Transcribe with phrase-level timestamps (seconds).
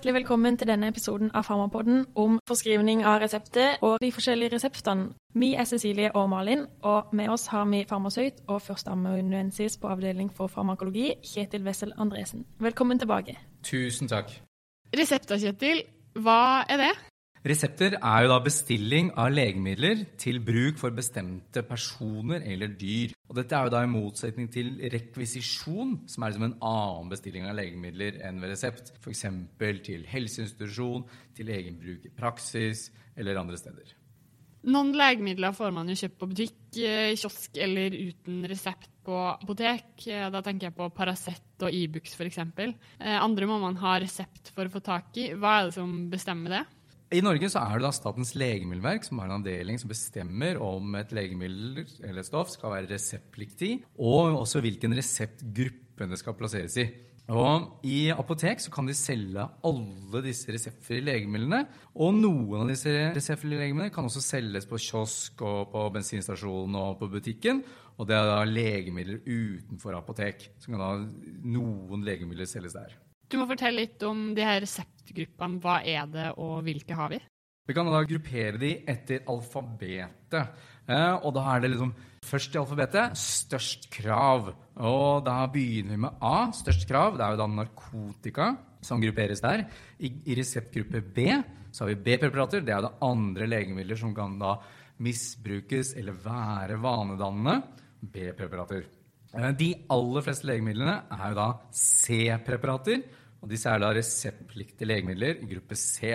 [0.00, 5.10] Hjertelig velkommen til denne episoden av Farmapodden om forskrivning av resepter og de forskjellige reseptene.
[5.36, 10.32] Vi er Cecilie og Malin, og med oss har vi farmasøyt og førsteamanuensis på avdeling
[10.32, 12.46] for farmakologi, Kjetil Wessel Andresen.
[12.58, 13.36] Velkommen tilbake.
[13.62, 14.32] Tusen takk.
[14.96, 15.84] Resepter, Kjetil.
[16.16, 16.92] Hva er det?
[17.40, 23.14] Resepter er jo da bestilling av legemidler til bruk for bestemte personer eller dyr.
[23.30, 27.46] Og dette er jo da i motsetning til rekvisisjon, som er liksom en annen bestilling
[27.48, 28.90] av legemidler enn ved resept.
[29.00, 29.24] F.eks.
[29.86, 31.06] til helseinstitusjon,
[31.38, 33.94] til egen bruk i praksis eller andre steder.
[34.68, 39.94] Noen legemidler får man jo kjøpt på butikk, eh, kiosk eller uten resept på apotek.
[40.12, 42.38] Eh, Da tenker jeg på Paracet og Ibux f.eks.
[43.00, 45.30] Andre må man ha resept for å få tak i.
[45.32, 46.62] Hva er det som bestemmer det?
[47.10, 50.94] I Norge så er det da Statens legemiddelverk som har en avdeling som bestemmer om
[50.94, 56.78] et legemiddel eller et stoff skal være reseptpliktig, og også hvilken reseptgruppe det skal plasseres
[56.78, 56.86] i.
[57.30, 61.60] Og I apotek så kan de selge alle disse reseptfrie legemidlene.
[61.98, 66.96] Og noen av disse reseptfrie legemidlene kan også selges på kiosk og på bensinstasjonen og
[67.02, 67.62] på butikken.
[67.98, 70.48] Og det er da legemidler utenfor apotek.
[70.58, 70.90] Så kan da
[71.58, 72.98] noen legemidler selges der.
[73.30, 75.60] Du må fortelle litt om de her reseptgruppene.
[75.62, 77.20] Hva er det, og hvilke har vi?
[77.68, 80.64] Vi kan da gruppere de etter alfabetet.
[80.90, 81.92] Eh, og da er det liksom
[82.26, 84.50] først i alfabetet størst krav.
[84.82, 87.14] Og da begynner vi med A, størst krav.
[87.14, 88.50] Det er jo da narkotika
[88.82, 89.62] som grupperes der.
[90.02, 91.28] I, i reseptgruppe B
[91.70, 92.64] så har vi B-preparater.
[92.66, 94.56] Det er det andre legemidler som kan da
[95.06, 97.60] misbrukes eller være vanedannende.
[98.00, 98.88] B-preparater.
[99.30, 103.04] Eh, De aller fleste legemidlene er jo da C-preparater.
[103.40, 106.12] Og disse er da reseptpliktige legemidler i gruppe C.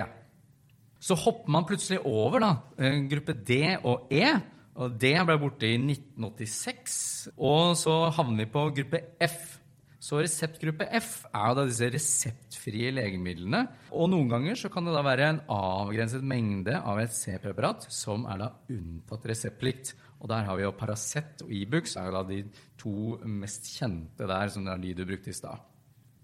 [1.01, 4.25] Så hopper man plutselig over da, eh, gruppe D og E.
[4.75, 7.29] Og D ble borte i 1986.
[7.37, 9.59] Og så havner vi på gruppe F.
[10.05, 13.63] Så reseptgruppe F er da disse reseptfrie legemidlene.
[13.95, 18.27] Og noen ganger så kan det da være en avgrenset mengde av et C-preparat som
[18.29, 19.95] er da unntatt reseptplikt.
[20.21, 22.43] Og der har vi jo Paracet og Ibux er jo da de
[22.81, 25.57] to mest kjente der, som er de du brukte i stad.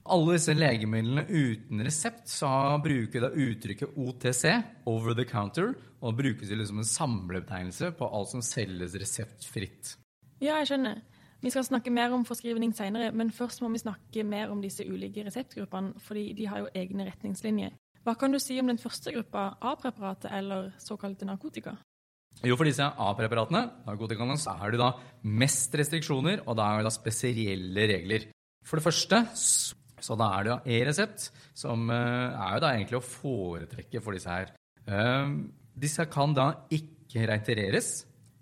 [0.10, 2.50] Alle disse legemidlene uten resept så
[2.82, 4.46] bruker da uttrykket OTC,
[4.90, 9.96] over the counter, og brukes det liksom en samlebetegnelse på alt som selges reseptfritt.
[10.42, 11.04] Ja, jeg skjønner.
[11.42, 14.86] Vi skal snakke mer om forskrivning senere, men først må vi snakke mer om disse
[14.86, 17.78] ulike reseptgruppene, fordi de har jo egne retningslinjer.
[18.02, 21.76] Hva kan du si om den første gruppa, A-preparatet eller såkalte narkotika?
[22.42, 24.94] Jo, for disse A-preparatene, narkotikaene, så er det da
[25.30, 28.30] mest restriksjoner, og da er det da spesielle regler.
[28.66, 29.22] For det første,
[30.02, 34.18] så da er det jo e-resept, som eh, er jo da egentlig å foretrekke for
[34.18, 34.54] disse her.
[34.88, 35.36] Eh,
[35.86, 37.92] disse kan da ikke reitereres.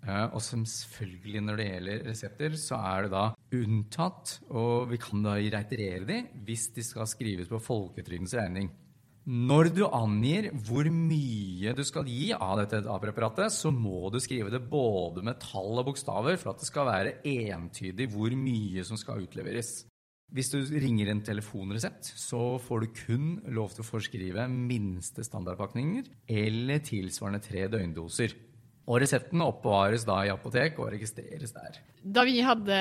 [0.06, 3.24] eh, Og selvfølgelig når det gjelder resepter, så er det da
[3.60, 8.70] unntatt, og vi kan da reiterere de hvis de skal skrives på folketrygdens regning.
[9.30, 14.50] Når du angir hvor mye du skal gi av dette A-preparatet, så må du skrive
[14.50, 18.98] det både med tall og bokstaver for at det skal være entydig hvor mye som
[18.98, 19.84] skal utleveres.
[20.30, 26.06] Hvis du ringer en telefonresept, så får du kun lov til å forskrive minste standardpakninger
[26.30, 28.36] eller tilsvarende tre døgndoser.
[28.90, 31.80] Og resepten oppbevares da i apotek og registreres der.
[32.02, 32.78] Da vi hadde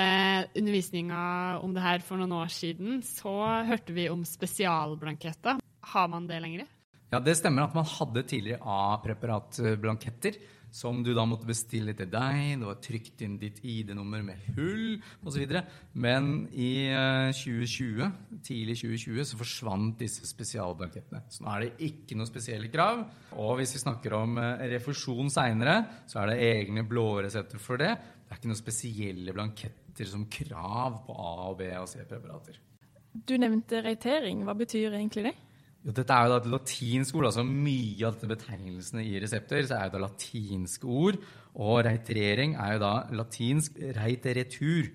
[0.58, 1.24] undervisninga
[1.66, 3.34] om det her for noen år siden, så
[3.68, 5.60] hørte vi om spesialblanketter.
[5.90, 6.70] Har man det lenger?
[7.10, 10.38] Ja, Det stemmer at man hadde tidligere A-preparatblanketter
[10.72, 12.60] som du da måtte bestille til deg.
[12.62, 15.56] Det var trykt inn ditt ID-nummer med hull osv.
[15.94, 18.12] Men i eh, 2020,
[18.46, 21.24] tidlig 2020 så forsvant disse spesialblankettene.
[21.32, 23.04] Så nå er det ikke noe spesielle krav.
[23.40, 27.96] Og hvis vi snakker om eh, refusjon seinere, så er det egne blåresepter for det.
[28.24, 32.62] Det er ikke noen spesielle blanketter som krav på A-, og B- og C-preparater.
[33.10, 34.44] Du nevnte reitering.
[34.46, 35.38] Hva betyr egentlig det?
[35.86, 37.30] Jo, dette er jo da et latinsk ord.
[37.30, 41.20] altså Mye av dette betegnelsene i resepter så er jo da latinske ord.
[41.56, 44.90] Og reiterering er jo da latinsk reiteretur.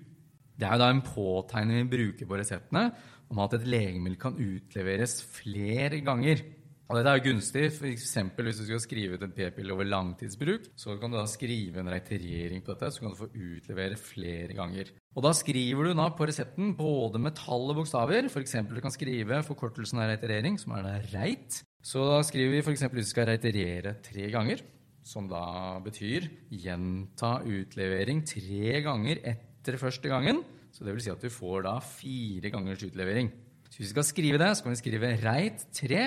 [0.55, 2.89] Det er jo da en påtegning vi bruker på reseptene
[3.33, 6.43] om at et legemiddel kan utleveres flere ganger.
[6.85, 8.11] Og dette er jo gunstig, f.eks.
[8.37, 11.89] hvis du skal skrive ut en p-pille over langtidsbruk, så kan du da skrive en
[11.89, 14.91] reiterering på dette, så kan du få utlevere flere ganger.
[15.17, 18.29] Og da skriver du da på resepten både med tall og bokstaver.
[18.29, 18.53] F.eks.
[18.69, 21.63] du kan skrive forkortelsen av reiterering, som er da reit.
[21.85, 22.85] Så da skriver vi f.eks.
[22.93, 24.61] hvis du skal reiterere tre ganger,
[25.05, 30.43] som da betyr gjenta utlevering tre ganger etter første gangen.
[30.69, 33.33] Så det vil si at du får da fire gangers utlevering.
[33.69, 36.01] Så hvis vi skal skrive det, så kan vi skrive reit tre,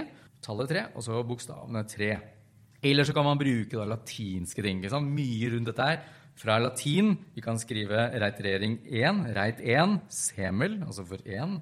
[0.44, 2.12] tallet tre, og så bokstavene tre.
[2.84, 4.82] Eller så kan man bruke da latinske ting.
[4.88, 5.10] sant?
[5.10, 6.02] Mye rundt dette her.
[6.38, 11.56] Fra latin vi kan skrive reiterering 1, reit 1, semel, altså for 1,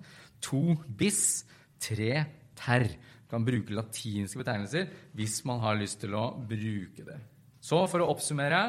[0.45, 1.47] 2 bis,
[1.81, 2.25] 3
[2.57, 2.85] ter.
[3.25, 7.17] Du kan bruke latinske betegnelser hvis man har lyst til å bruke det.
[7.65, 8.61] Så for å oppsummere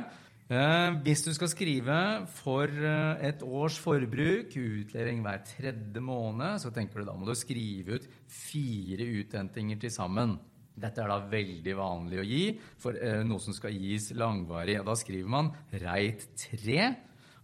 [0.47, 1.95] Hvis du skal skrive
[2.31, 7.33] for eh, et års forbruk, utlevering hver tredje måned, så tenker du da må du
[7.35, 10.38] skrive ut fire uthentinger til sammen.
[10.77, 12.41] Dette er da veldig vanlig å gi
[12.79, 14.77] for eh, noe som skal gis langvarig.
[14.88, 15.51] Da skriver man
[15.83, 16.94] reit tre.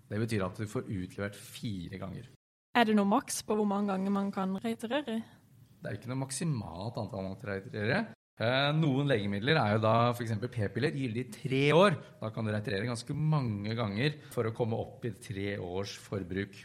[0.08, 2.32] Det betyr at du får utlevert fire ganger.
[2.74, 5.20] Er det noe maks på hvor mange ganger man kan reiterere?
[5.84, 8.04] Det er ikke noe maksimalt antall man kan reiterere.
[8.42, 10.34] Eh, noen legemidler er jo da f.eks.
[10.42, 11.98] p-piller gyldig i tre år.
[12.22, 16.56] Da kan du reiterere ganske mange ganger for å komme opp i tre års forbruk.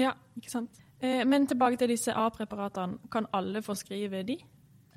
[0.00, 0.80] Ja, ikke sant.
[1.04, 3.10] Eh, men tilbake til disse A-preparatene.
[3.12, 4.38] Kan alle forskrive de?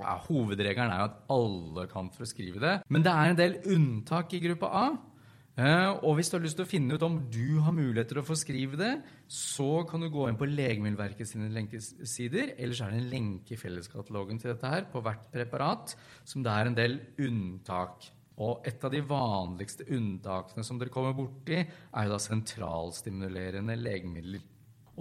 [0.02, 2.76] Ja, hovedregelen er jo at alle kan forskrive det.
[2.90, 4.86] Men det er en del unntak i gruppa A.
[5.60, 8.22] Eh, og hvis du har lyst til å finne ut om du har muligheter til
[8.22, 8.92] å forskrive det,
[9.28, 12.54] så kan du gå inn på Legemiddelverket sine lenkesider.
[12.56, 16.54] Ellers er det en lenke i felleskatalogen til dette her på hvert preparat, som det
[16.56, 18.08] er en del unntak.
[18.42, 24.48] Og et av de vanligste unntakene som dere kommer borti, er jo da sentralstimulerende legemidler.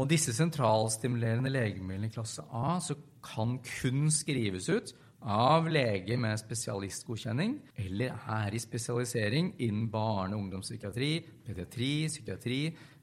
[0.01, 6.39] Og disse sentralstimulerende legemidlene i klasse A så kan kun skrives ut av lege med
[6.41, 11.13] spesialistgodkjenning eller er i spesialisering innen barne- og ungdomspsykiatri,
[11.47, 12.61] pediatri, psykiatri,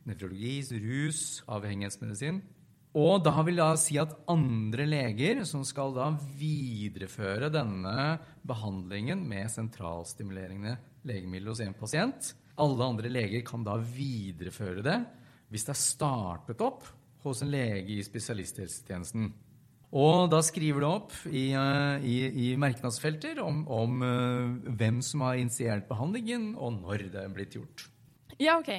[0.08, 2.42] nevrologi, rus, avhengighetsmedisin.
[2.98, 6.10] Og da vil da si at andre leger som skal da
[6.40, 8.18] videreføre denne
[8.48, 14.98] behandlingen med sentralstimulerende legemidler hos en pasient, alle andre leger kan da videreføre det
[15.52, 16.88] hvis det er startet opp
[17.24, 19.30] hos en lege i spesialisthelsetjenesten.
[19.96, 25.24] Og da skriver du opp i, eh, i, i merknadsfelter om, om uh, hvem som
[25.24, 27.88] har initiert behandlingen, og når det er blitt gjort.
[28.36, 28.74] Ja, OK.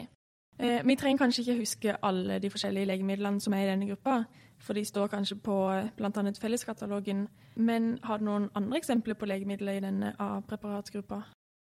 [0.59, 4.25] Eh, vi trenger kanskje ikke huske alle de forskjellige legemidlene som er i denne gruppa,
[4.59, 6.33] for de står kanskje på eh, bl.a.
[6.35, 7.29] felleskatalogen.
[7.57, 11.23] Men har du noen andre eksempler på legemidler i denne A-preparatgruppa?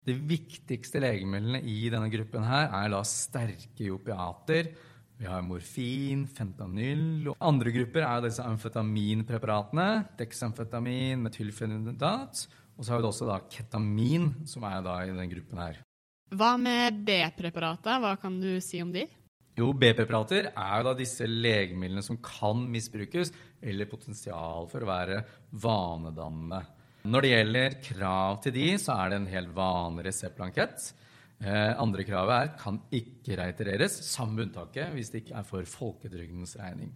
[0.02, 4.72] De viktigste legemidlene i denne gruppen her er da sterke opiater
[5.20, 9.88] vi har morfin, fentanyl og Andre grupper er disse amfetaminpreparatene.
[10.18, 12.46] Dexamfetamin, metylfenidat.
[12.74, 15.82] Og så har vi også da ketamin, som er da i denne gruppen her.
[16.32, 18.00] Hva med B-preparater?
[18.00, 19.04] Hva kan du si om de?
[19.58, 25.18] Jo, B-preparater er da disse legemidlene som kan misbrukes, eller potensial for å være
[25.60, 26.62] vanedannende.
[27.04, 30.88] Når det gjelder krav til de, så er det en helt vanlig reseptblankett.
[31.42, 36.54] Eh, andre kravet er kan ikke reitereres, samme unntaket hvis det ikke er for folketrygdens
[36.60, 36.92] regning.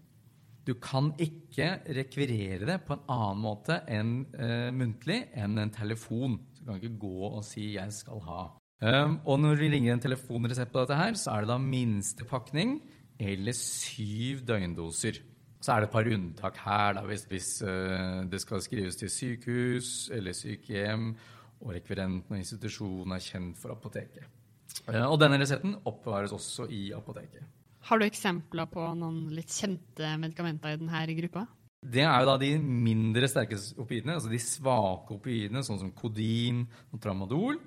[0.67, 6.39] Du kan ikke rekvirere det på en annen måte enn eh, muntlig enn en telefon.
[6.59, 8.55] Du kan ikke gå og si 'jeg skal ha'.
[8.83, 12.25] Um, og når vi ringer en telefonresept på dette, her, så er det da minste
[12.25, 12.83] pakning
[13.19, 15.23] eller syv døgndoser.
[15.61, 19.11] Så er det et par unntak her da, hvis, hvis uh, det skal skrives til
[19.11, 21.17] sykehus eller sykehjem,
[21.61, 24.36] og rekvirenten og institusjonen er kjent for apoteket.
[24.85, 27.45] Uh, og denne resepten oppbevares også i apoteket.
[27.87, 31.47] Har du eksempler på noen litt kjente medikamenter i denne gruppa?
[31.87, 36.65] Det er jo da de mindre sterke opioidene, altså de svake opioidene, sånn som kodin
[36.91, 37.61] og tramadol.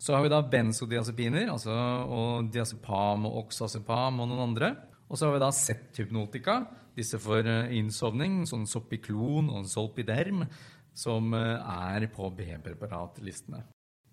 [0.00, 4.72] Så har vi da benzodiazepiner, altså, og diazepam og oxazepam og noen andre.
[5.08, 6.56] Og så har vi da Z-hypnotika,
[6.96, 10.44] disse for eh, innsovning, sånn Sopiklon og Solpiderm,
[10.96, 13.62] som eh, er på B-preparatlistene.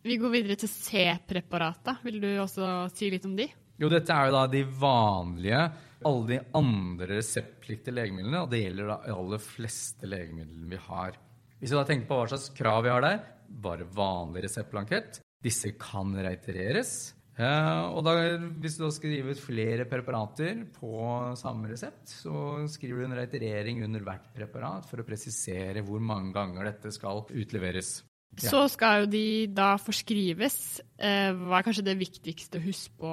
[0.03, 2.01] Vi går videre til C-preparater.
[2.03, 3.45] Vil du også si litt om de?
[3.79, 5.61] Jo, dette er jo da de vanlige,
[6.03, 11.15] alle de andre reseptpliktige legemidlene, og det gjelder da aller fleste legemidlene vi har.
[11.55, 13.23] Hvis vi da tenker på hva slags krav vi har der,
[13.63, 15.21] bare vanlig reseptblankett.
[15.43, 17.13] Disse kan reitereres.
[17.39, 18.19] og da,
[18.59, 20.93] hvis du da skriver ut flere preparater på
[21.39, 26.35] samme resept, så skriver du en reiterering under hvert preparat for å presisere hvor mange
[26.35, 28.01] ganger dette skal utleveres.
[28.39, 30.81] Så skal jo de da forskrives.
[30.97, 33.11] Eh, hva er kanskje det viktigste å huske på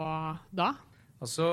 [0.57, 0.73] da?
[1.21, 1.53] Altså,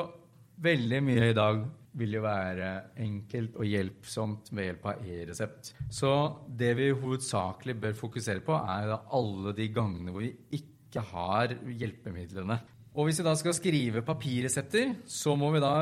[0.64, 1.66] veldig mye i dag
[1.98, 2.70] vil jo være
[3.02, 5.74] enkelt og hjelpsomt ved hjelp av e-resept.
[5.90, 6.14] Så
[6.60, 11.56] det vi hovedsakelig bør fokusere på, er da alle de gangene hvor vi ikke har
[11.68, 12.60] hjelpemidlene.
[12.98, 15.74] Og hvis vi da skal skrive papirresepter, så må vi da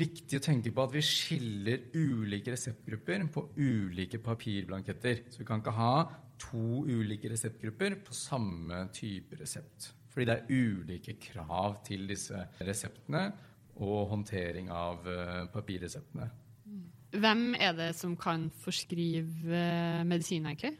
[0.00, 5.26] viktig å tenke på at vi skiller ulike reseptgrupper på ulike papirblanketter.
[5.28, 5.92] Så vi kan ikke ha
[6.40, 9.92] to ulike reseptgrupper på samme type resept.
[10.12, 13.28] Fordi det er ulike krav til disse reseptene
[13.76, 16.30] og håndtering av uh, papirreseptene.
[17.16, 19.60] Hvem er det som kan forskrive
[20.08, 20.76] medisin, egentlig?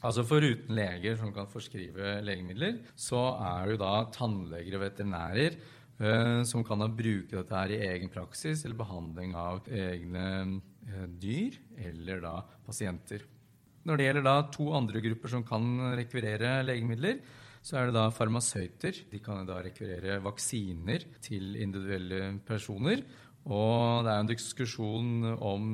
[0.00, 5.56] Altså Foruten leger som kan forskrive legemidler, så er det jo da tannleger og veterinærer
[5.58, 10.26] eh, som kan bruke dette her i egen praksis eller behandling av egne
[10.86, 11.58] eh, dyr
[11.90, 13.26] eller da pasienter.
[13.90, 15.64] Når det gjelder da to andre grupper som kan
[15.98, 17.16] rekvirere legemidler,
[17.58, 19.00] så er det da farmasøyter.
[19.10, 23.02] De kan da rekvirere vaksiner til individuelle personer.
[23.50, 25.66] Og det er en diskusjon om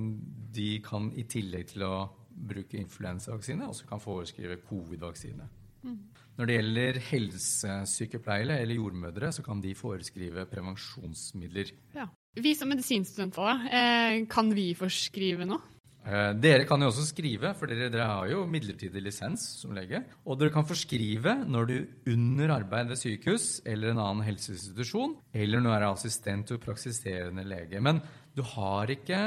[0.56, 1.94] de kan i tillegg til å
[2.36, 5.46] bruke influensavaksine, også kan foreskrive covid-vaksine.
[5.84, 6.00] Mm.
[6.36, 11.72] Når det gjelder helsesykepleiere eller jordmødre, så kan de foreskrive prevensjonsmidler.
[11.96, 12.08] Ja.
[12.36, 15.75] Vi som medisinstudenter, eh, kan vi forskrive noe?
[16.06, 20.04] Eh, dere kan jo også skrive, for dere, dere, har jo midlertidig lisens som lege.
[20.22, 21.74] Og dere kan forskrive når du
[22.12, 27.42] under arbeid ved sykehus eller en annen helseinstitusjon, eller når du er assistent og praksiserende
[27.48, 27.82] lege.
[27.82, 27.98] Men
[28.38, 29.20] du har ikke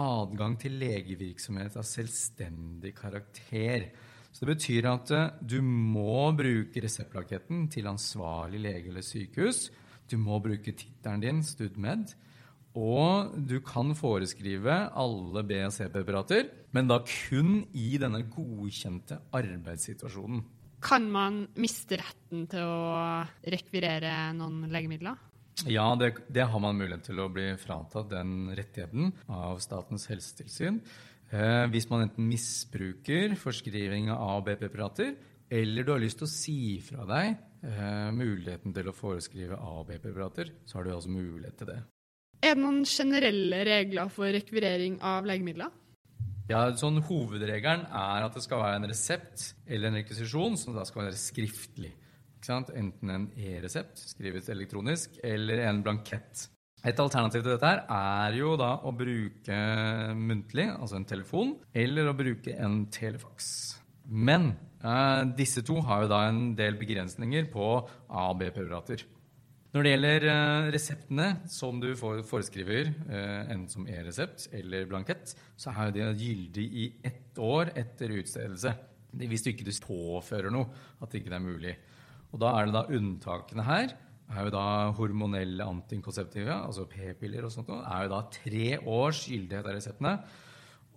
[0.00, 3.90] adgang til legevirksomhet av selvstendig karakter.
[4.32, 9.68] Så det betyr at eh, du må bruke reseptplaketten til ansvarlig lege eller sykehus.
[10.08, 12.16] Du må bruke tittelen din, StudMed.
[12.74, 20.42] Og du kan foreskrive alle B- og C-preparater, men da kun i denne godkjente arbeidssituasjonen.
[20.84, 23.22] Kan man miste retten til å
[23.54, 25.16] rekvirere noen legemidler?
[25.70, 30.82] Ja, det, det har man mulighet til å bli fratatt den rettigheten av Statens helsetilsyn.
[31.30, 35.14] Eh, hvis man enten misbruker forskriving av A- og B-preparater,
[35.54, 39.78] eller du har lyst til å si fra deg eh, muligheten til å foreskrive A-
[39.80, 41.80] og B-preparater, så har du altså mulighet til det.
[42.44, 45.70] Er det noen generelle regler for rekvirering av legemidler?
[46.50, 50.84] Ja, sånn Hovedregelen er at det skal være en resept eller en rekvisisjon som da
[50.84, 51.94] skal være skriftlig.
[52.44, 56.50] Enten en e-resept, skrevet elektronisk, eller en blankett.
[56.84, 59.56] Et alternativ til dette her er jo da å bruke
[60.12, 63.48] muntlig, altså en telefon, eller å bruke en telefaks.
[64.04, 64.50] Men
[64.84, 69.08] eh, disse to har jo da en del begrensninger på A- og B-preparater.
[69.74, 75.72] Når det gjelder eh, reseptene som du foreskriver, eh, enten som e-resept eller blankett, så
[75.82, 78.70] er de gyldig i ett år etter utstedelse.
[79.18, 80.70] Hvis du ikke påfører noe,
[81.02, 81.74] at det ikke er mulig.
[82.30, 83.96] Og da er det da unntakene her
[84.30, 89.66] er jo da hormonelle antinkonseptive, altså p-piller og sånt, er jo da tre års gyldighet
[89.66, 90.14] av reseptene.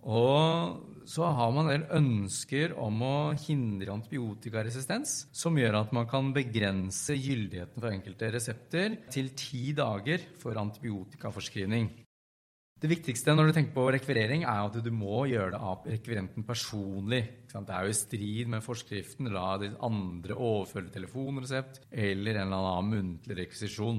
[0.06, 6.08] Og så har man en del ønsker om å hindre antibiotikaresistens, som gjør at man
[6.10, 11.88] kan begrense gyldigheten for enkelte resepter til ti dager for antibiotikaforskrivning.
[12.78, 16.44] Det viktigste når du tenker på rekvirering, er at du må gjøre det av rekvirenten
[16.46, 17.24] personlig.
[17.50, 19.32] Det er jo i strid med forskriften.
[19.34, 23.98] La de andre overføre telefonresept eller en eller annen muntlig rekvisisjon.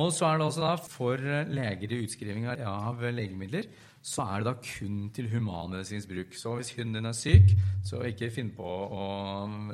[0.00, 3.68] Og så er det også for leger i utskriving av legemidler
[4.00, 6.34] så er det da kun til humanmedisinsk bruk.
[6.38, 7.52] Så hvis hunden din er syk,
[7.84, 9.06] så ikke finn på å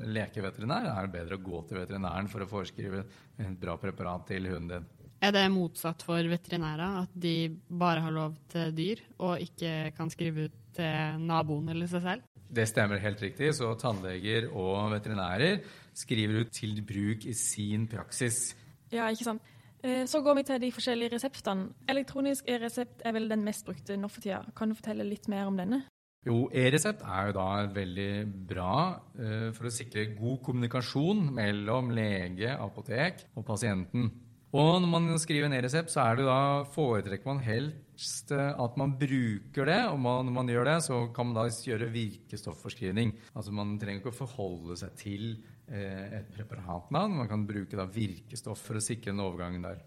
[0.02, 0.88] leke veterinær.
[0.88, 3.04] Det er bedre å gå til veterinæren for å foreskrive
[3.38, 4.88] et bra preparat til hunden din.
[5.24, 10.10] Er det motsatt for veterinærer, at de bare har lov til dyr, og ikke kan
[10.12, 12.26] skrive ut til naboen eller seg selv?
[12.46, 13.54] Det stemmer helt riktig.
[13.56, 15.62] Så tannleger og veterinærer
[15.96, 18.50] skriver ut til bruk i sin praksis.
[18.92, 19.54] Ja, ikke sant.
[19.86, 21.68] Eh, så går vi til de forskjellige reseptene.
[21.88, 24.42] Elektronisk e-resept er vel den mest brukte nå for tida.
[24.58, 25.84] Kan du fortelle litt mer om denne?
[26.26, 28.10] Jo, e-resept er jo da veldig
[28.50, 34.08] bra uh, for å sikre god kommunikasjon mellom lege, apotek og pasienten.
[34.56, 36.38] Og når man skriver en e-resept, så da,
[36.72, 39.80] foretrekker man helst eh, at man bruker det.
[39.90, 43.12] Og man, når man gjør det, så kan man da gjøre virkestofforskrivning.
[43.34, 47.16] Altså Man trenger ikke å forholde seg til eh, et preparatnavn.
[47.22, 49.80] Man kan bruke da virkestoff for å sikre en overgang der.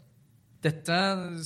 [0.59, 0.95] Dette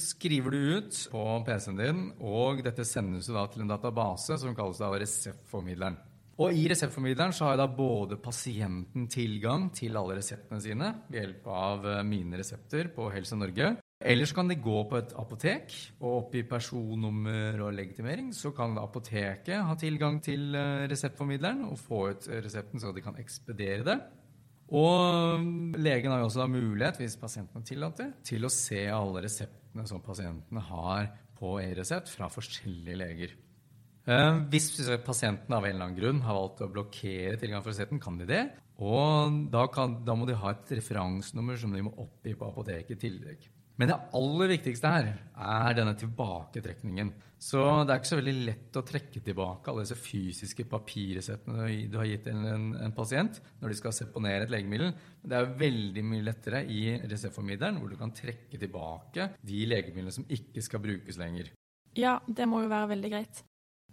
[0.01, 4.81] skriver du ut på PC-en din, og dette sendes da til en database som kalles
[4.81, 5.99] da reseptformidleren.
[6.41, 11.45] Og I reseptformidleren så har da både pasienten tilgang til alle reseptene sine ved hjelp
[11.53, 13.75] av eh, mine resepter på Helse Norge.
[14.03, 18.33] Eller så kan de gå på et apotek og oppgi personnummer og legitimering.
[18.33, 23.21] Så kan apoteket ha tilgang til eh, reseptformidleren og få ut resepten så de kan
[23.21, 23.99] ekspedere det.
[24.73, 30.01] Og legen har jo også mulighet, hvis pasienten tillater, til å se alle reseptene som
[30.01, 33.35] pasientene har på e-resept fra forskjellige leger.
[34.03, 34.71] Eh, hvis
[35.05, 38.27] pasienten av en eller annen grunn har valgt å blokkere tilgang for resepten, kan de
[38.27, 38.43] det.
[38.83, 42.97] Og da, kan, da, må de ha et referansenummer som de må oppgi på apoteket
[42.97, 43.45] i tillegg.
[43.79, 47.09] Men det aller viktigste her er denne tilbaketrekningen.
[47.41, 51.97] Så det er ikke så veldig lett å trekke tilbake alle disse fysiske papirresettene du
[51.99, 54.93] har gitt en, en, en, pasient når de skal seponere et legemiddel.
[55.23, 60.15] Men det er veldig mye lettere i reseptformidleren, hvor du kan trekke tilbake de legemidlene
[60.15, 61.51] som ikke skal brukes lenger.
[61.97, 63.43] Ja, det må jo være veldig greit.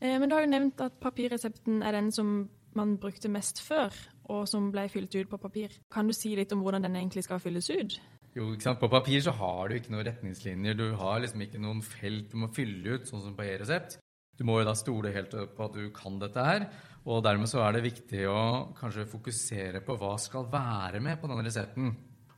[0.01, 3.91] Eh, men du har jo nevnt at papirresepten er den som man brukte mest før,
[4.31, 5.75] og som ble fylt ut på papir.
[5.91, 7.99] Kan du si litt om hvordan den egentlig skal fylles ut?
[8.37, 8.79] Jo, ikke sant?
[8.79, 10.77] På papir så har du ikke noen retningslinjer.
[10.79, 13.99] Du har liksom ikke noen felt du må fylle ut, sånn som på e-resept.
[14.39, 16.69] Du må jo da stole helt på at du kan dette her.
[17.11, 18.43] Og dermed så er det viktig å
[18.79, 21.91] kanskje fokusere på hva skal være med på denne resepten.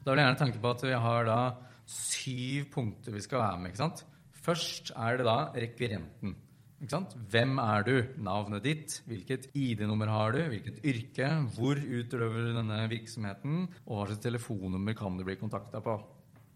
[0.03, 1.41] Da vil jeg gjerne tenke på at vi har da
[1.93, 3.73] syv punkter vi skal være med.
[3.73, 4.05] ikke sant?
[4.43, 6.35] Først er det da rekvirenten.
[6.83, 7.93] Hvem er du?
[8.19, 8.97] Navnet ditt?
[9.07, 10.41] Hvilket ID-nummer har du?
[10.51, 11.29] Hvilket yrke?
[11.55, 13.69] Hvor utøver du denne virksomheten?
[13.87, 15.95] Og hva slags telefonnummer kan du bli kontakta på?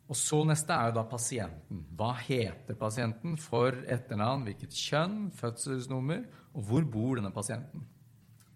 [0.06, 1.84] Og så neste er jo da pasienten.
[1.98, 3.36] Hva heter pasienten?
[3.38, 7.86] For etternavn, hvilket kjønn, fødselsnummer, og hvor bor denne pasienten?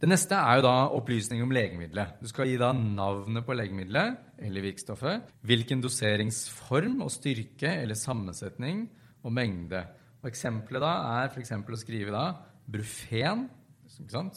[0.00, 2.18] Det neste er jo da opplysning om legemiddelet.
[2.22, 8.86] Du skal gi da navnet på legemiddelet eller virkstoffet, hvilken doseringsform og styrke eller sammensetning
[9.20, 9.84] og mengde.
[10.20, 11.54] Og Eksempelet da er f.eks.
[11.56, 12.24] å skrive da
[12.70, 13.48] Brufen,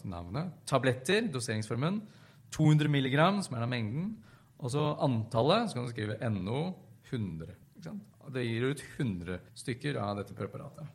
[0.09, 1.99] navnet, tabletter, doseringsformen,
[2.53, 4.07] 200 mg, som er da mengden,
[4.63, 6.63] og så antallet, så kan du skrive NO
[7.11, 7.53] 100.
[8.33, 10.87] Det gir ut 100 stykker av dette preparatet.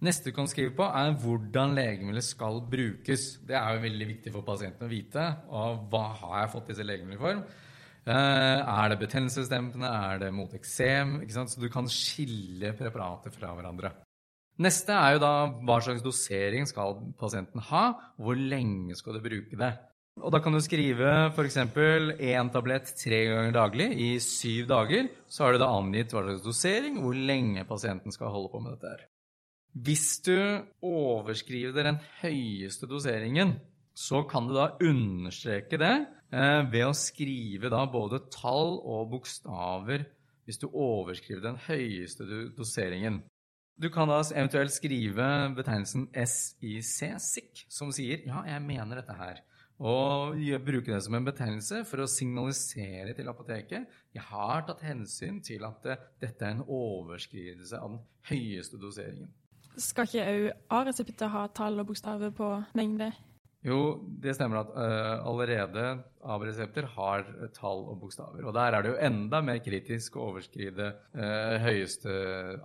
[0.00, 3.34] Neste du kan skrive på, er hvordan legemidlet skal brukes.
[3.44, 5.26] Det er jo veldig viktig for pasienten å vite.
[5.52, 7.44] Og hva har jeg fått disse legemidlene?
[7.44, 7.69] Eh,
[8.08, 9.88] er det betennelsesdempende?
[9.88, 11.18] Er det mot eksem?
[11.28, 13.92] Så du kan skille preparater fra hverandre.
[14.60, 17.84] Neste er jo da hva slags dosering skal pasienten ha,
[18.20, 19.70] hvor lenge skal du bruke det.
[20.20, 21.56] Og da kan du skrive f.eks.
[21.62, 25.08] én tablett tre ganger daglig i syv dager.
[25.30, 28.76] Så har du da angitt hva slags dosering, hvor lenge pasienten skal holde på med
[28.76, 28.92] dette.
[28.92, 29.06] her.
[29.70, 30.36] Hvis du
[30.82, 33.54] overskriver den høyeste doseringen,
[33.94, 40.06] så kan du da understreke det eh, ved å skrive da både tall og bokstaver
[40.46, 43.20] hvis du overskriver den høyeste doseringen.
[43.80, 49.40] Du kan da eventuelt skrive betegnelsen SIC, SIC, som sier 'ja, jeg mener dette her'.
[49.80, 55.40] Og bruke det som en betegnelse for å signalisere til apoteket jeg har tatt hensyn
[55.40, 55.86] til at
[56.20, 59.30] dette er en overskridelse av den høyeste doseringen.
[59.78, 63.12] Skal ikke òg A-resepter ha tall og bokstaver på mengde?
[63.66, 63.80] Jo,
[64.22, 65.82] det stemmer at uh, allerede
[66.24, 68.46] AV-resepter har tall og bokstaver.
[68.46, 72.14] Og der er det jo enda mer kritisk å overskride uh, høyeste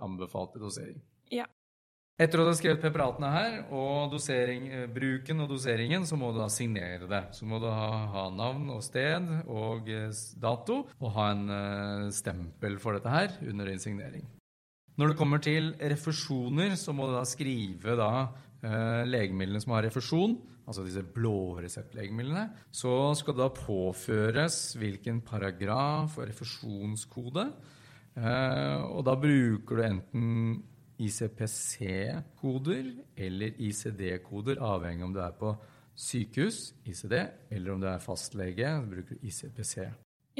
[0.02, 0.96] anbefalte dosering.
[1.34, 1.44] Ja.
[2.16, 6.32] Etter at du har skrevet preparatene her, og dosering, uh, bruken og doseringen, så må
[6.32, 7.22] du da signere det.
[7.36, 9.92] Så må du ha, ha navn og sted og
[10.40, 14.24] dato, og ha en stempel for dette her under din signering.
[14.96, 18.30] Når det kommer til refusjoner, så må du da skrive da,
[18.62, 22.46] legemidlene som har refusjon, altså disse blåreseptlegemidlene.
[22.74, 27.46] Så skal det da påføres hvilken paragraf og refusjonskode.
[28.16, 30.28] Eh, og da bruker du enten
[30.96, 32.86] ICPC-koder
[33.26, 35.52] eller ICD-koder, avhengig om du er på
[35.96, 37.14] sykehus, ICD,
[37.52, 39.76] eller om du er fastlege, så bruker du ICPC.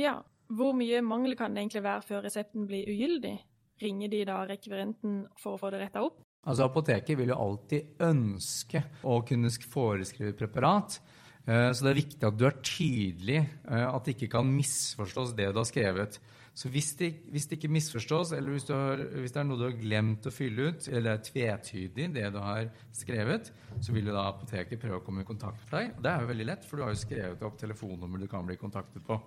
[0.01, 3.41] Ja, Hvor mye mangel kan det egentlig være før resepten blir ugyldig?
[3.83, 6.23] ringer de da rekvirenten for å få det retta opp?
[6.47, 11.01] Altså Apoteket vil jo alltid ønske å kunne foreskrive preparat.
[11.47, 15.35] Eh, så det er viktig at du er tydelig, eh, at det ikke kan misforstås
[15.39, 16.19] det du har skrevet.
[16.57, 19.67] Så hvis det, hvis det ikke misforstås, eller hvis, har, hvis, det er noe du
[19.67, 24.09] har glemt å fylle ut, eller det er tvetydig det du har skrevet, så vil
[24.09, 25.99] jo da apoteket prøve å komme i kontakt med deg.
[26.01, 28.57] Det er jo veldig lett, for du har jo skrevet opp telefonnummer du kan bli
[28.57, 29.19] kontaktet på.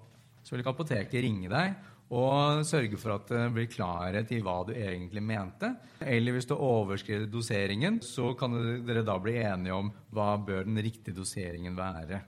[0.41, 1.77] Så vil ikke apoteket ringe deg
[2.09, 5.69] og sørge for at det blir klarhet i hva du egentlig mente.
[6.01, 10.81] Eller hvis du overskrider doseringen, så kan dere da bli enige om hva bør den
[10.81, 12.23] riktige doseringen være.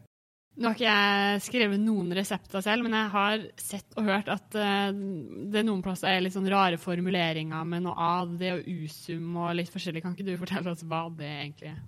[0.62, 4.58] Nå har ikke jeg skrevet noen resepter selv, men jeg har sett og hørt at
[4.60, 9.40] uh, det noen plasser er litt sånn rare formuleringer med noe av det og usum
[9.40, 10.04] og litt forskjellig.
[10.04, 11.80] Kan ikke du fortelle oss hva det egentlig er?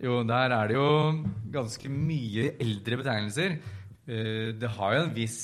[0.00, 0.88] Jo, der er det jo
[1.54, 3.60] ganske mye eldre betegnelser.
[4.10, 5.40] Uh, det har jo en viss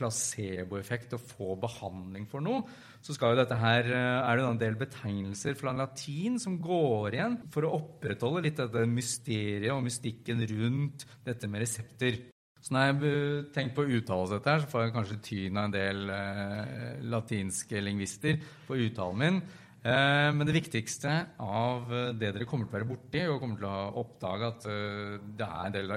[0.00, 2.64] placeboeffekt og få behandling for noe,
[3.04, 7.16] så skal jo dette her, eh, er det en del betegnelser fra latin som går
[7.16, 12.20] igjen for å opprettholde litt dette mysteriet og mystikken rundt dette med resepter.
[12.60, 15.56] Så når jeg eh, tenker på å uttale dette, her, så får jeg kanskje tyn
[15.56, 19.42] av en del eh, latinske lingvister på uttalen min.
[19.80, 21.88] Eh, men det viktigste av
[22.20, 25.46] det dere kommer til å være borti, og kommer til å oppdage at eh, det
[25.46, 25.94] er en del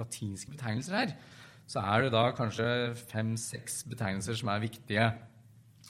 [0.00, 1.14] latinske betegnelser her,
[1.70, 2.66] så er det da kanskje
[3.12, 5.04] fem-seks betegnelser som er viktige.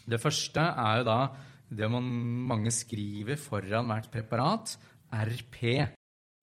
[0.05, 1.21] Det første er jo da
[1.71, 2.07] det man
[2.51, 4.75] mange skriver foran hvert preparat,
[5.11, 5.63] RP.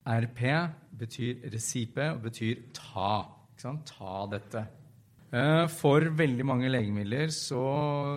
[0.08, 0.42] RP
[0.98, 3.12] betyr resipe og betyr ta.
[3.58, 4.64] Ta dette.
[5.34, 7.62] Eh, for veldig mange legemidler så,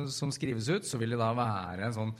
[0.07, 2.11] som skrives ut, så vil det da være en sånn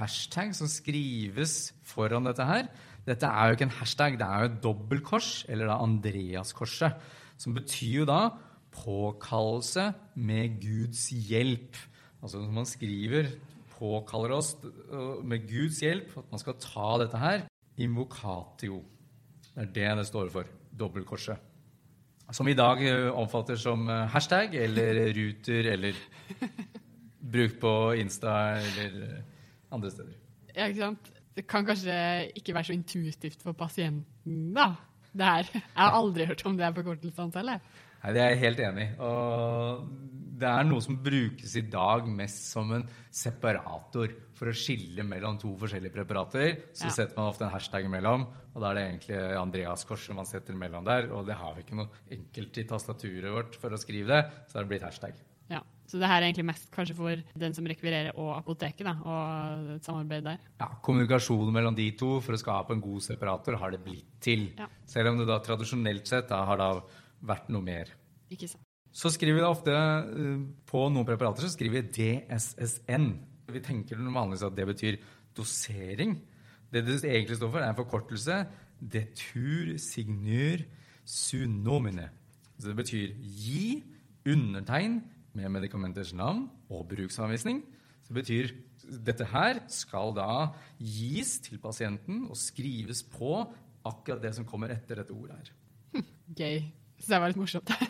[0.00, 2.70] hashtag som skrives foran dette her.
[3.06, 6.96] Dette er jo ikke en hashtag, det er jo et dobbeltkors, eller da Andreaskorset.
[7.40, 8.22] Som betyr jo da
[8.74, 11.76] påkallelse med Guds hjelp.
[12.22, 13.30] Altså når man skriver
[13.80, 14.56] 'påkaller oss
[15.24, 17.46] med Guds hjelp', at man skal ta dette her
[17.78, 18.82] invocatio.
[19.54, 20.44] Det er det det står for.
[20.78, 21.38] Dobbeltkorset.
[22.30, 25.96] Som i dag eh, omfatter som eh, hashtag eller ruter eller
[27.32, 29.24] bruk på Insta eller
[29.72, 30.14] andre steder.
[30.54, 31.10] Ja, ikke sant?
[31.34, 31.96] Det kan kanskje
[32.36, 34.74] ikke være så intuitivt for pasienten, da.
[35.10, 35.48] Det her.
[35.52, 37.56] Jeg har aldri hørt om det er forkortelsene selv.
[38.02, 38.94] Nei, Det er jeg helt enig i.
[39.04, 39.90] Og
[40.40, 44.08] det er noe som brukes i dag mest som en separator
[44.38, 46.62] for å skille mellom to forskjellige preparater.
[46.72, 46.90] Så Ja.
[46.96, 50.54] setter man ofte en hashtag imellom, og da er det egentlig Andreas Korset man setter
[50.54, 51.12] imellom der.
[51.12, 54.60] Og det har vi ikke noe enkelt i tastaturet vårt for å skrive det, så
[54.60, 55.12] det blitt hashtag.
[55.50, 55.60] Ja.
[55.86, 59.74] Så det her er egentlig mest kanskje for den som rekvirerer og apoteket, da, og
[59.74, 60.38] et samarbeid der.
[60.60, 64.52] Ja, Kommunikasjonen mellom de to for å skape en god separator har det blitt til.
[64.56, 64.68] Ja.
[64.86, 66.80] Selv om det da tradisjonelt sett da har da
[67.20, 67.92] vært noe mer.
[68.32, 68.64] Ikke sant.
[68.90, 73.06] Så skriver vi ofte eh, på noen preparater så skriver vi DSSN.
[73.50, 74.98] Vi tenker vanligvis at det betyr
[75.36, 76.16] dosering.
[76.70, 78.40] Det det egentlig står for, er en forkortelse.
[78.80, 80.64] Detur signur
[81.04, 82.08] sunomine.
[82.58, 83.82] Så det betyr gi,
[84.28, 85.00] undertegn
[85.34, 87.62] med medikamenters navn og bruksanvisning.
[88.02, 88.50] Så det betyr
[89.06, 93.38] dette her skal da gis til pasienten og skrives på
[93.86, 96.04] akkurat det som kommer etter dette ordet her.
[96.36, 96.62] Gøy.
[97.00, 97.72] Så det var litt morsomt.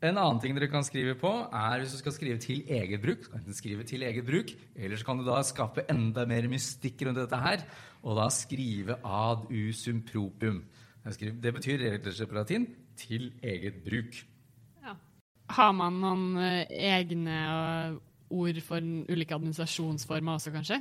[0.00, 3.26] En annen ting dere kan skrive på, er hvis du skal skrive til eget bruk.
[3.26, 6.48] Så kan du skrive til eget bruk, eller så kan du da skape enda mer
[6.48, 7.66] mystikk rundt dette her,
[8.00, 10.62] og da skrive ad usum propium.
[11.04, 12.64] Det betyr rett og slett på latin
[12.96, 14.22] til eget bruk.
[14.80, 14.96] Ja.
[15.52, 18.00] Har man noen eh, egne eh,
[18.32, 20.80] ord for ulike administrasjonsformer også, kanskje?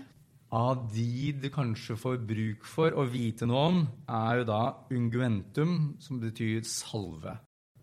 [0.50, 5.76] Av de du kanskje får bruk for å vite noe om, er jo da unguentum,
[6.02, 7.36] som betyr salve.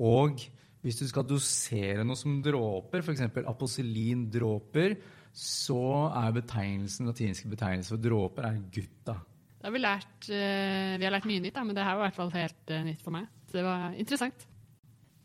[0.02, 0.42] Og
[0.82, 3.22] hvis du skal dosere noe som dråper, f.eks.
[3.46, 4.96] aposelindråper,
[5.36, 9.16] så er betegnelsen, latinske betegnelse for dråper er gutta.
[9.60, 12.08] Da har vi, lært, eh, vi har lært mye nytt, men det her var i
[12.08, 13.30] hvert fall helt eh, nytt for meg.
[13.46, 14.46] Så det var interessant.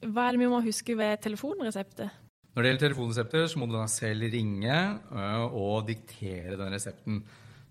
[0.01, 2.20] Hva er det vi må huske ved telefonreseptet?
[2.51, 4.79] Når det gjelder telefonresepter, så må du da selv ringe
[5.55, 7.21] og diktere den resepten.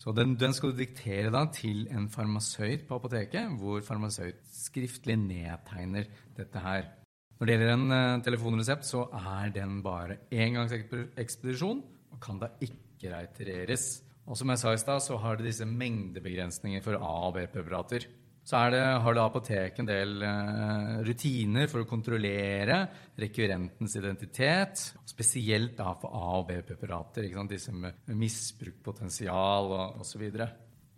[0.00, 5.18] Så den, den skal du diktere da til en farmasøyt på apoteket, hvor farmasøyt skriftlig
[5.20, 6.88] nedtegner dette her.
[7.36, 13.12] Når det gjelder en ø, telefonresept, så er den bare engangsekspedisjon og kan da ikke
[13.12, 13.86] reitereres.
[14.24, 18.08] Og som jeg sa i stad, så har det disse mengdebegrensninger for A- og B-preparater.
[18.46, 22.80] Så er det, har det apoteket en del eh, rutiner for å kontrollere
[23.20, 30.24] rekvirentens identitet, spesielt da for A- og B-preparater, disse med misbrukspotensial osv.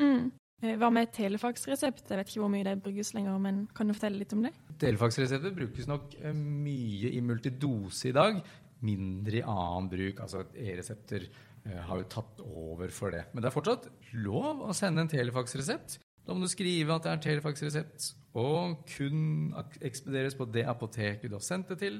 [0.00, 0.30] Mm.
[0.62, 2.04] Hva med telefaksresept?
[2.06, 4.52] Jeg vet ikke hvor mye det brukes lenger, men kan du fortelle litt om det?
[4.78, 8.38] Telefaksresepter brukes nok eh, mye i multidose i dag,
[8.86, 10.22] mindre i annen bruk.
[10.22, 13.26] Altså E-resepter eh, har jo tatt over for det.
[13.34, 13.90] Men det er fortsatt
[14.22, 15.98] lov å sende en telefaksresept.
[16.26, 19.52] Da må du skrive at det er telefaksresept, og kun
[19.84, 21.98] ekspederes på det apoteket du har sendt det til.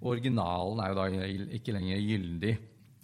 [0.00, 2.52] Originalen er jo da ikke lenger gyldig.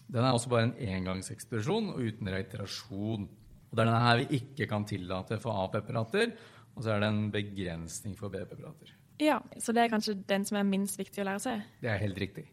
[0.06, 3.26] Den er også bare en engangsekspedisjon og uten reiterasjon.
[3.70, 6.34] Og det er denne her vi ikke kan tillate for A-preparater,
[6.76, 8.92] og så er det en begrensning for B-preparater.
[9.20, 11.62] Ja, Så det er kanskje den som er minst viktig å lære seg?
[11.80, 12.44] Det er helt riktig.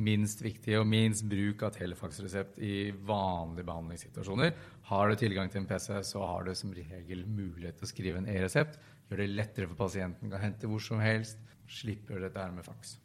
[0.00, 4.54] Minst viktig og minst bruk av telefaksresept i vanlige behandlingssituasjoner.
[4.88, 8.22] Har du tilgang til en PC, så har du som regel mulighet til å skrive
[8.22, 8.78] en e-resept.
[9.10, 11.42] Gjør det lettere for pasienten, kan hente hvor som helst.
[11.70, 12.96] Slipper dette her med faks.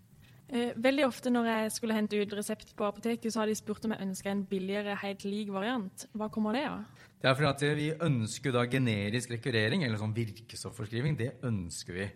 [0.48, 3.86] Eh, Veldig ofte når jeg skulle hente ut resept på apoteket, så har de spurt
[3.86, 6.08] om jeg ønsker en billigere, helt lik variant.
[6.14, 6.86] Hva kommer det av?
[7.20, 11.18] Det er fordi at vi ønsker da generisk rekurering, eller sånn virkestoffforskriving.
[11.18, 12.10] Det ønsker vi.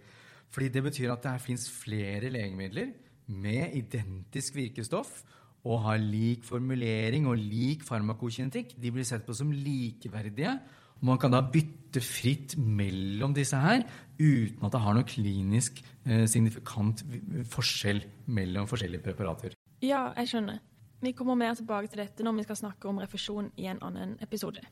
[0.53, 2.93] Fordi det betyr at det fins flere legemidler
[3.29, 5.21] med identisk virkestoff
[5.67, 8.75] og har lik formulering og lik farmakokinetikk.
[8.79, 10.55] De blir sett på som likeverdige.
[10.99, 13.85] Og man kan da bytte fritt mellom disse her
[14.19, 17.03] uten at det har noe klinisk eh, signifikant
[17.51, 19.55] forskjell mellom forskjellige preparater.
[19.83, 20.59] Ja, jeg skjønner.
[20.99, 24.17] Vi kommer mer tilbake til dette når vi skal snakke om refusjon i en annen
[24.23, 24.63] episode.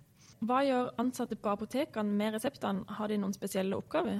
[0.43, 2.83] Hva gjør ansatte på apotekene med reseptene?
[2.99, 4.19] Har de noen spesielle oppgaver?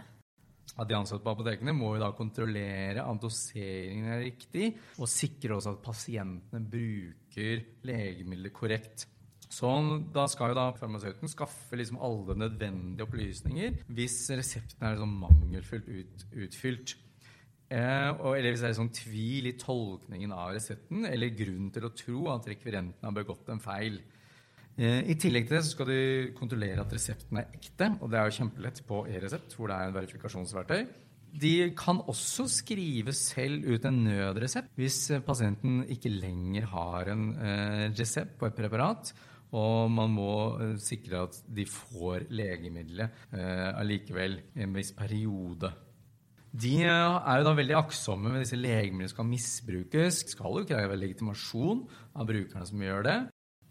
[0.76, 5.56] At de ansatte på apotekene må jo da kontrollere at doseringen er riktig, og sikre
[5.56, 9.08] også at pasientene bruker legemidler korrekt.
[9.48, 15.14] Sånn, da skal jo da farmasøyten skaffe liksom alle nødvendige opplysninger hvis resepten er sånn
[15.22, 16.98] mangelfullt ut, utfylt.
[17.68, 21.88] Eh, og, eller hvis det er sånn tvil i tolkningen av resepten, eller grunn til
[21.88, 24.02] å tro at rekvirenten har begått en feil.
[24.78, 26.02] Eh, I tillegg til det så skal de
[26.38, 29.90] kontrollere at resepten er ekte, og det er jo kjempelett på e-resept, hvor det er
[29.90, 30.84] en verifikasjonsverktøy.
[31.38, 37.26] De kan også skrive selv ut en nødresept hvis eh, pasienten ikke lenger har en
[37.42, 39.14] eh, resept på et preparat,
[39.48, 40.32] Og man må
[40.84, 45.70] sikre at de får legemiddelet allikevel en viss periode.
[46.52, 50.20] De er jo da veldig aktsomme med disse legemidlene som kan misbrukes.
[50.34, 53.18] Skal jo kreve legitimasjon av brukerne som gjør det.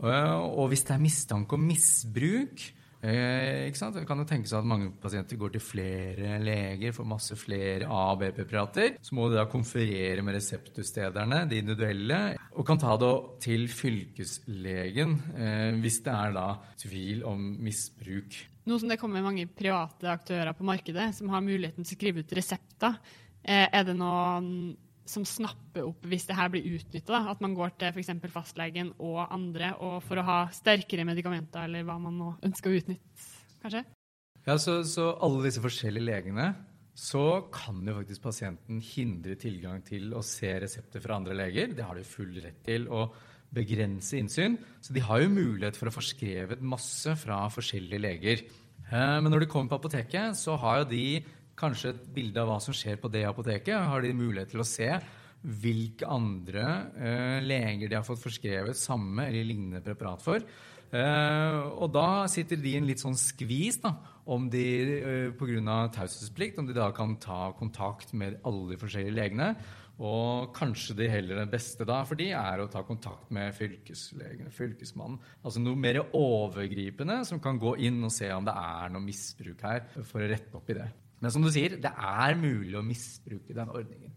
[0.02, 2.72] Eh, og hvis det er mistanke om misbruk,
[3.06, 3.94] Eh, ikke sant?
[3.94, 8.14] Det kan jo tenkes at mange pasienter går til flere leger, får masse flere A-
[8.14, 8.96] og B-preparater.
[9.04, 12.20] Så må de da konferere med reseptutstederne, de individuelle,
[12.56, 13.12] og kan ta det
[13.44, 16.48] til fylkeslegen eh, hvis det er da
[16.80, 18.40] tvil om misbruk.
[18.66, 22.24] Nå som det kommer mange private aktører på markedet som har muligheten til å skrive
[22.24, 22.98] ut resepter,
[23.46, 24.72] er det noen
[25.10, 27.24] som snapper opp hvis det her blir utnytta?
[27.32, 28.12] At man går til f.eks.
[28.32, 32.80] fastlegen og andre og for å ha sterkere medikamenter, eller hva man nå ønsker å
[32.80, 33.28] utnytte,
[33.62, 33.84] kanskje?
[34.46, 36.50] Ja, så, så alle disse forskjellige legene
[36.96, 41.74] så kan jo faktisk pasienten hindre tilgang til å se resepter fra andre leger.
[41.76, 43.08] Det har de full rett til å
[43.56, 44.56] begrense innsyn.
[44.80, 48.46] Så de har jo mulighet for å få skrevet masse fra forskjellige leger.
[48.86, 51.24] Eh, Men når de kommer på apoteket, så har jo de
[51.58, 53.76] kanskje et bilde av hva som skjer på det apoteket.
[53.90, 54.90] Har de mulighet til å se
[55.46, 56.64] hvilke andre
[56.98, 60.42] eh, leger de har fått forskrevet samme eller lignende preparat for.
[60.86, 63.94] Eh, og da sitter de i en litt sånn skvis da,
[64.32, 64.66] om de
[64.96, 65.80] eh, pga.
[65.94, 69.50] taushetsplikt om de da kan ta kontakt med alle de forskjellige legene.
[69.96, 74.52] Og kanskje det heller den beste da for de er å ta kontakt med fylkeslegen,
[74.52, 75.16] fylkesmannen.
[75.40, 79.64] Altså noe mer overgripende som kan gå inn og se om det er noe misbruk
[79.64, 80.90] her, for å rette opp i det.
[81.22, 84.12] Men som du sier, det er mulig å misbruke den ordningen.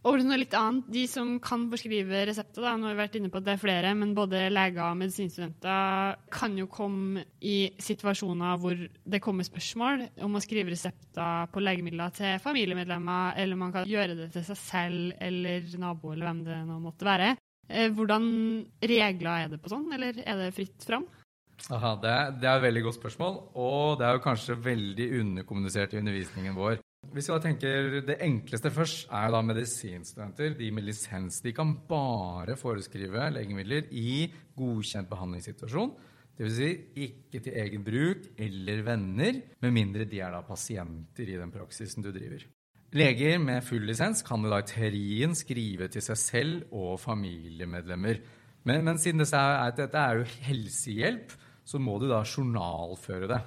[0.00, 0.86] Over til noe litt annet.
[0.88, 3.60] De som kan forskrive resepter, da, nå har vi vært inne på at det er
[3.60, 10.06] flere, men både leger og medisinstudenter kan jo komme i situasjoner hvor det kommer spørsmål
[10.24, 14.60] om å skrive resepter på legemidler til familiemedlemmer, eller man kan gjøre det til seg
[14.62, 17.34] selv eller nabo, eller hvem det nå måtte være.
[17.68, 18.24] Eh, Hvordan
[18.80, 21.04] regler er det på sånn, eller er det fritt fram?
[21.68, 25.08] Aha, det, er, det er et veldig godt spørsmål, og det er jo kanskje veldig
[25.20, 26.80] underkommunisert i undervisningen vår.
[27.10, 30.54] Hvis vi da tenker Det enkleste først er da medisinstudenter.
[30.58, 35.94] De med lisens de kan bare foreskrive legemidler i godkjent behandlingssituasjon.
[36.38, 36.56] Dvs.
[36.56, 36.70] Si
[37.06, 42.04] ikke til egen bruk eller venner, med mindre de er da pasienter i den praksisen
[42.04, 42.44] du driver.
[42.96, 48.22] Leger med full lisens kan da i teorien skrive til seg selv og familiemedlemmer.
[48.64, 51.36] Men, men siden dette er, dette er jo helsehjelp,
[51.70, 53.40] så må du da journalføre det.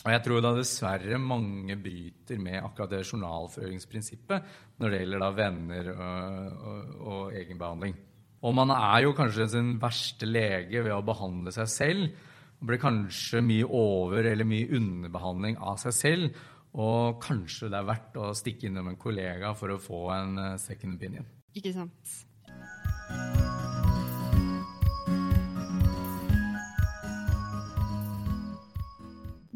[0.00, 5.28] Og jeg tror da dessverre mange bryter med akkurat det journalføringsprinsippet når det gjelder da
[5.36, 7.98] venner og, og, og egenbehandling.
[8.40, 12.06] Og man er jo kanskje sin verste lege ved å behandle seg selv.
[12.60, 16.40] Man blir kanskje mye over- eller mye underbehandling av seg selv.
[16.80, 20.58] Og kanskje det er verdt å stikke innom en kollega for å få en eh,
[20.62, 21.26] second opinion.
[21.58, 22.20] Ikke sant?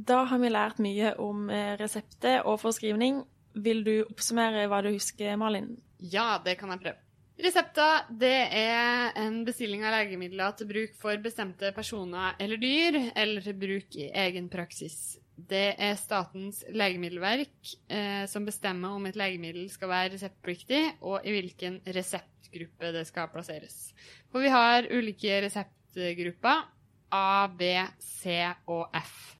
[0.04, 3.22] Da har vi lært mye om eh, resepter og forskrivning.
[3.64, 5.76] Vil du oppsummere hva du husker, Malin?
[5.98, 7.00] Ja, det kan jeg prøve.
[7.34, 13.42] Resepter det er en bestilling av legemidler til bruk for bestemte personer eller dyr, eller
[13.42, 15.16] til bruk i egen praksis.
[15.34, 21.34] Det er Statens legemiddelverk eh, som bestemmer om et legemiddel skal være reseptpliktig, og i
[21.34, 23.88] hvilken reseptgruppe det skal plasseres.
[24.30, 26.68] For vi har ulike reseptgrupper.
[27.14, 29.33] A, B, C og F.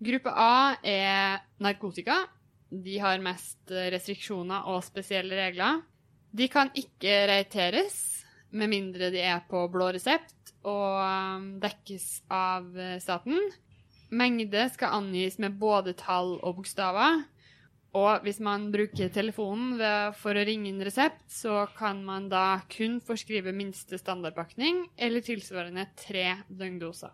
[0.00, 2.22] Gruppe A er narkotika.
[2.70, 5.82] De har mest restriksjoner og spesielle regler.
[6.32, 7.98] De kan ikke reiteres
[8.50, 13.38] med mindre de er på blå resept og um, dekkes av eh, staten.
[14.10, 17.22] Mengde skal angis med både tall og bokstaver.
[17.96, 19.80] Og hvis man bruker telefonen
[20.14, 25.88] for å ringe inn resept, så kan man da kun forskrive minste standardpakning eller tilsvarende
[25.98, 27.10] tre døgndoser.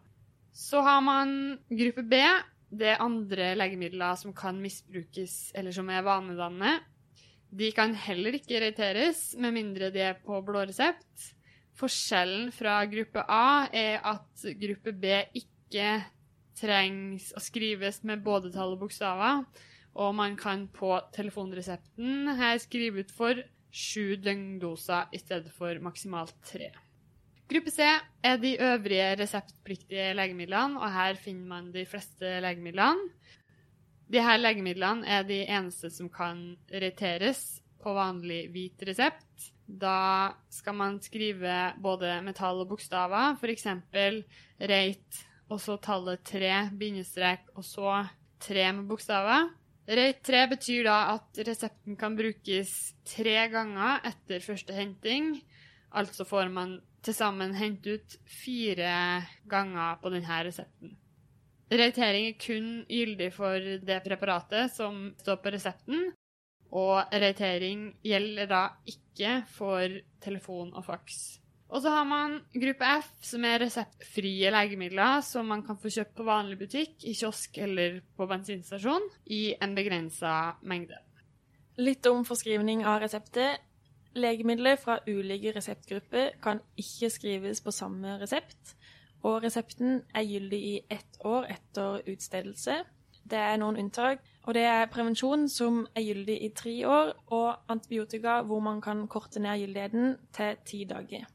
[0.53, 2.21] Så har man gruppe B.
[2.71, 6.81] Det er andre legemidler som kan misbrukes eller som er vanedannende.
[7.57, 11.31] De kan heller ikke reiteres med mindre de er på blå resept.
[11.77, 15.91] Forskjellen fra gruppe A er at gruppe B ikke
[16.57, 19.45] trengs å skrives med både tall og bokstaver,
[19.97, 23.45] og man kan på telefonresepten her skrive ut for
[23.77, 26.73] sju døgndoser i stedet for maksimalt tre.
[27.47, 27.87] Gruppe C
[28.27, 33.13] er de øvrige reseptpliktige legemidlene, og her finner man de fleste legemidlene.
[34.13, 39.51] De her legemidlene er de eneste som kan reiteres på vanlig hvit resept.
[39.67, 43.67] Da skal man skrive både med tall og bokstaver, f.eks.
[44.61, 48.01] reit, og så tallet tre, bindestrek, og så
[48.43, 49.51] tre med bokstaver.
[49.87, 52.73] Reit 3 betyr da at resepten kan brukes
[53.07, 55.37] tre ganger etter første henting.
[55.95, 58.93] Altså får man til sammen hente ut fire
[59.51, 60.97] ganger på denne resepten.
[61.67, 66.13] Reitering er kun gyldig for det preparatet som står på resepten,
[66.77, 71.41] og reitering gjelder da ikke for telefon og faks.
[71.67, 76.15] Og så har man gruppe F, som er reseptfrie legemidler som man kan få kjøpt
[76.15, 81.01] på vanlig butikk, i kiosk eller på bensinstasjon, i en begrensa mengde.
[81.83, 83.59] Litt om forskrivning av resepter.
[84.17, 88.77] Legemidler fra ulike reseptgrupper kan ikke skrives på samme resept,
[89.23, 92.79] og resepten er gyldig i ett år etter utstedelse.
[93.31, 97.69] Det er noen unntak, og det er prevensjon som er gyldig i tre år, og
[97.69, 101.27] antibiotika hvor man kan korte ned gyldigheten til ti dager.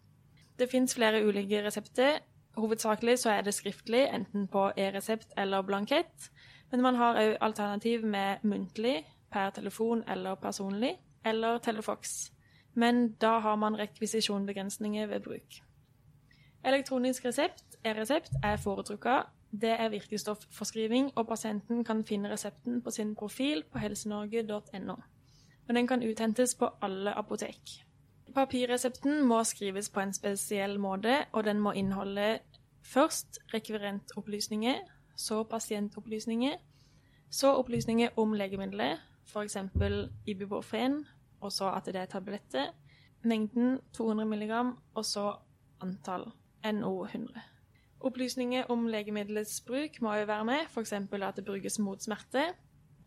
[0.59, 2.19] Det fins flere ulike resepter.
[2.57, 6.31] Hovedsakelig så er det skriftlig, enten på e-resept eller blankett,
[6.71, 12.31] men man har òg alternativ med muntlig, per telefon eller personlig, eller telefox.
[12.73, 15.61] Men da har man rekvisisjonbegrensninger ved bruk.
[16.65, 19.23] Elektronisk resept, e-resept, er foretrukket.
[19.61, 24.95] Det er virkestoffforskriving, og pasienten kan finne resepten på sin profil på helsenorge.no.
[25.67, 27.83] Og den kan uthentes på alle apotek.
[28.35, 32.39] Papirresepten må skrives på en spesiell måte, og den må inneholde
[32.81, 34.75] først rekvirentopplysninger,
[35.15, 36.53] så pasientopplysninger,
[37.29, 39.57] så opplysninger om legemiddelet, f.eks.
[40.25, 41.05] Ibuprofen,
[41.41, 42.71] og så at det er tabletter,
[43.23, 45.33] mengden 200 mg, og så
[45.81, 46.31] antall
[46.65, 47.39] NO100.
[48.01, 50.93] Opplysninger om legemiddelets bruk må jo være med, f.eks.
[50.93, 52.43] at det brukes mot smerte.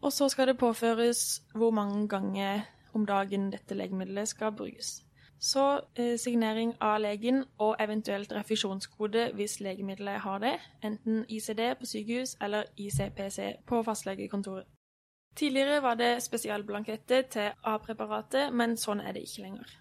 [0.01, 2.61] Og så skal det påføres hvor mange ganger
[2.95, 5.03] om dagen dette legemiddelet skal brukes.
[5.41, 11.87] Så eh, signering av legen og eventuelt refusjonskode hvis legemiddelet har det, enten ICD på
[11.87, 14.65] sykehus eller ICPC på fastlegekontoret.
[15.35, 19.73] Tidligere var det spesialblanketter til A-preparatet, men sånn er det ikke lenger.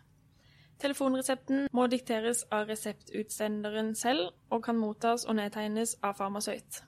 [0.81, 6.81] Telefonresepten må dikteres av reseptutsenderen selv, og kan mottas og nedtegnes av farmasøyt.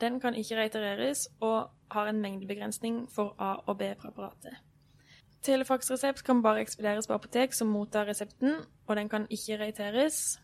[0.00, 4.58] Den kan ikke reitereres, og har en mengdebegrensning for A- og B-preparatet.
[5.42, 8.54] Telefaksresept kan bare ekspederes på apotek som mottar resepten,
[8.86, 10.38] og den kan ikke reiteres.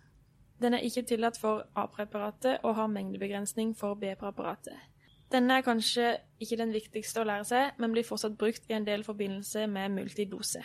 [0.63, 4.94] Den er ikke tillatt for A-preparatet og har mengdebegrensning for B-preparatet.
[5.35, 8.87] Denne er kanskje ikke den viktigste å lære seg, men blir fortsatt brukt i en
[8.87, 10.63] del forbindelse med multidose.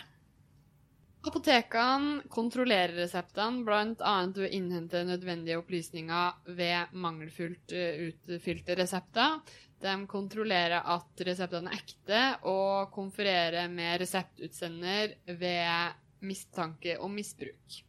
[1.19, 4.13] Apotekene kontrollerer reseptene bl.a.
[4.29, 9.41] ved å innhente nødvendige opplysninger ved mangelfullt eh, utfylte resepter.
[9.84, 17.82] De kontrollerer at reseptene er ekte, og konfererer med reseptutsender ved mistanke om misbruk.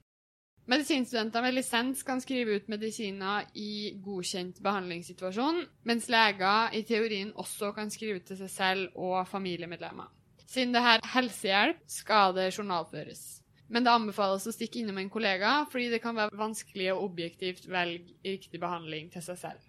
[0.70, 7.72] Medisinstudenter med lisens kan skrive ut medisiner i godkjent behandlingssituasjon, mens leger i teorien også
[7.74, 10.06] kan skrive ut til seg selv og familiemedlemmer.
[10.46, 13.40] Siden det er helsehjelp, skal det journalføres.
[13.70, 17.66] Men det anbefales å stikke innom en kollega, fordi det kan være vanskelig å objektivt
[17.70, 19.66] velge riktig behandling til seg selv.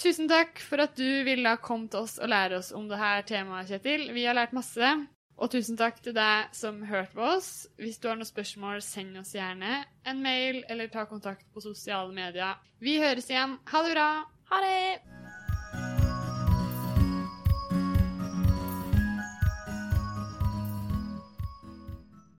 [0.00, 3.70] Tusen takk for at du ville komme til oss og lære oss om dette temaet,
[3.70, 4.08] Kjetil.
[4.16, 4.94] Vi har lært masse.
[5.40, 7.48] Og tusen takk til deg som hørte på oss.
[7.80, 12.12] Hvis du har noen spørsmål, send oss gjerne en mail eller ta kontakt på sosiale
[12.12, 12.60] medier.
[12.84, 13.56] Vi høres igjen.
[13.72, 14.10] Ha det bra!
[14.52, 15.19] Ha det!